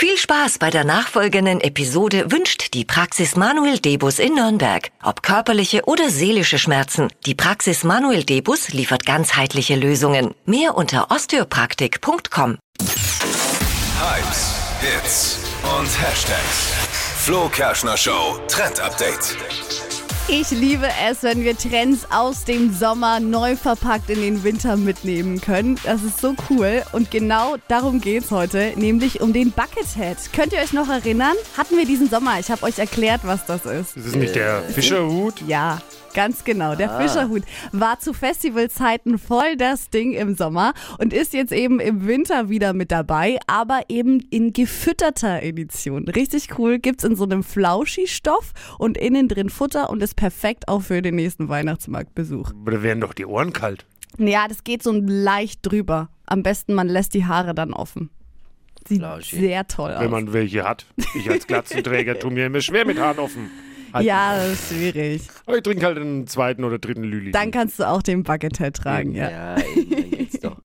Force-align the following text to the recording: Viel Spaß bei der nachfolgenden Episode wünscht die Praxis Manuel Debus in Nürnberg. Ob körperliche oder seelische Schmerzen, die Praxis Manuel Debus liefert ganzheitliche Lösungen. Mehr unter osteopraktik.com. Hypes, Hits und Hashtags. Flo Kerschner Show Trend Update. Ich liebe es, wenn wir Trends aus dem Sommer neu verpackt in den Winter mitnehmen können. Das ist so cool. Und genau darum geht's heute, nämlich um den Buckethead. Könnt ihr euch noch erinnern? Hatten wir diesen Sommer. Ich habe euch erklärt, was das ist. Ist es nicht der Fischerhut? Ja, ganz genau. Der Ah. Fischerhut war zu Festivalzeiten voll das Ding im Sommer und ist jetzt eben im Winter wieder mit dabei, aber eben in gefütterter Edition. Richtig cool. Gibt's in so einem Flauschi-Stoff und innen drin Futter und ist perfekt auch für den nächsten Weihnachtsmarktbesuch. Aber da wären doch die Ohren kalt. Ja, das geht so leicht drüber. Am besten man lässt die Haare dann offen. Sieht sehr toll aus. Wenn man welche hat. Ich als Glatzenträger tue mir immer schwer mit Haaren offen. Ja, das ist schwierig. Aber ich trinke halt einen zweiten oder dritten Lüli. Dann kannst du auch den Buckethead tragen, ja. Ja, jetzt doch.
Viel 0.00 0.16
Spaß 0.16 0.58
bei 0.58 0.70
der 0.70 0.84
nachfolgenden 0.84 1.60
Episode 1.60 2.30
wünscht 2.30 2.72
die 2.72 2.84
Praxis 2.84 3.34
Manuel 3.34 3.80
Debus 3.80 4.20
in 4.20 4.36
Nürnberg. 4.36 4.92
Ob 5.02 5.24
körperliche 5.24 5.86
oder 5.86 6.08
seelische 6.08 6.60
Schmerzen, 6.60 7.08
die 7.26 7.34
Praxis 7.34 7.82
Manuel 7.82 8.22
Debus 8.22 8.68
liefert 8.68 9.04
ganzheitliche 9.04 9.74
Lösungen. 9.74 10.36
Mehr 10.46 10.76
unter 10.76 11.10
osteopraktik.com. 11.10 12.58
Hypes, 12.78 14.54
Hits 14.82 15.38
und 15.76 15.88
Hashtags. 16.00 16.74
Flo 17.24 17.48
Kerschner 17.48 17.96
Show 17.96 18.38
Trend 18.46 18.78
Update. 18.78 19.36
Ich 20.30 20.50
liebe 20.50 20.86
es, 21.08 21.22
wenn 21.22 21.42
wir 21.42 21.56
Trends 21.56 22.06
aus 22.10 22.44
dem 22.44 22.74
Sommer 22.74 23.18
neu 23.18 23.56
verpackt 23.56 24.10
in 24.10 24.20
den 24.20 24.44
Winter 24.44 24.76
mitnehmen 24.76 25.40
können. 25.40 25.80
Das 25.84 26.02
ist 26.02 26.20
so 26.20 26.34
cool. 26.50 26.82
Und 26.92 27.10
genau 27.10 27.56
darum 27.68 28.02
geht's 28.02 28.30
heute, 28.30 28.74
nämlich 28.76 29.22
um 29.22 29.32
den 29.32 29.52
Buckethead. 29.52 30.18
Könnt 30.34 30.52
ihr 30.52 30.58
euch 30.58 30.74
noch 30.74 30.90
erinnern? 30.90 31.34
Hatten 31.56 31.78
wir 31.78 31.86
diesen 31.86 32.10
Sommer. 32.10 32.38
Ich 32.38 32.50
habe 32.50 32.62
euch 32.64 32.78
erklärt, 32.78 33.22
was 33.24 33.46
das 33.46 33.64
ist. 33.64 33.96
Ist 33.96 34.04
es 34.04 34.14
nicht 34.16 34.34
der 34.34 34.62
Fischerhut? 34.64 35.40
Ja, 35.46 35.80
ganz 36.18 36.42
genau. 36.42 36.74
Der 36.74 36.90
Ah. 36.90 36.98
Fischerhut 37.00 37.44
war 37.70 38.00
zu 38.00 38.12
Festivalzeiten 38.12 39.18
voll 39.18 39.56
das 39.56 39.88
Ding 39.88 40.14
im 40.14 40.34
Sommer 40.34 40.74
und 40.98 41.12
ist 41.12 41.32
jetzt 41.32 41.52
eben 41.52 41.78
im 41.78 42.08
Winter 42.08 42.48
wieder 42.48 42.72
mit 42.72 42.90
dabei, 42.90 43.38
aber 43.46 43.82
eben 43.88 44.18
in 44.30 44.52
gefütterter 44.52 45.44
Edition. 45.44 46.08
Richtig 46.08 46.58
cool. 46.58 46.80
Gibt's 46.80 47.04
in 47.04 47.14
so 47.14 47.22
einem 47.22 47.44
Flauschi-Stoff 47.44 48.52
und 48.78 48.98
innen 48.98 49.28
drin 49.28 49.48
Futter 49.48 49.90
und 49.90 50.02
ist 50.02 50.16
perfekt 50.16 50.66
auch 50.66 50.82
für 50.82 51.02
den 51.02 51.14
nächsten 51.14 51.48
Weihnachtsmarktbesuch. 51.48 52.50
Aber 52.50 52.72
da 52.72 52.82
wären 52.82 53.00
doch 53.00 53.14
die 53.14 53.24
Ohren 53.24 53.52
kalt. 53.52 53.86
Ja, 54.18 54.48
das 54.48 54.64
geht 54.64 54.82
so 54.82 54.90
leicht 54.92 55.60
drüber. 55.62 56.08
Am 56.26 56.42
besten 56.42 56.74
man 56.74 56.88
lässt 56.88 57.14
die 57.14 57.26
Haare 57.26 57.54
dann 57.54 57.72
offen. 57.72 58.10
Sieht 58.88 59.04
sehr 59.22 59.68
toll 59.68 59.92
aus. 59.92 60.00
Wenn 60.00 60.10
man 60.10 60.32
welche 60.32 60.64
hat. 60.64 60.84
Ich 61.14 61.30
als 61.30 61.46
Glatzenträger 61.46 62.18
tue 62.18 62.32
mir 62.32 62.46
immer 62.46 62.60
schwer 62.60 62.84
mit 62.84 62.98
Haaren 62.98 63.20
offen. 63.20 63.50
Ja, 64.00 64.36
das 64.36 64.52
ist 64.52 64.68
schwierig. 64.74 65.22
Aber 65.46 65.56
ich 65.56 65.62
trinke 65.62 65.84
halt 65.86 65.98
einen 65.98 66.26
zweiten 66.26 66.64
oder 66.64 66.78
dritten 66.78 67.04
Lüli. 67.04 67.30
Dann 67.32 67.50
kannst 67.50 67.78
du 67.78 67.88
auch 67.88 68.02
den 68.02 68.22
Buckethead 68.22 68.74
tragen, 68.74 69.14
ja. 69.14 69.30
Ja, 69.30 69.56
jetzt 70.18 70.44
doch. 70.44 70.56